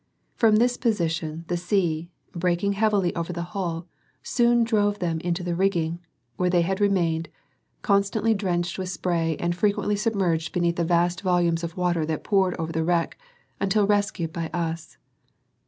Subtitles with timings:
[0.33, 3.85] From this position the sea, breaking heavily over the hull,
[4.23, 5.99] soon drove them into the rigging,
[6.37, 7.29] where they had remained,
[7.83, 12.55] constantly drenched with spray and frequently submerged beneath the vast volumes of water that poured
[12.57, 13.15] over the wreck,
[13.59, 14.97] until rescued by us.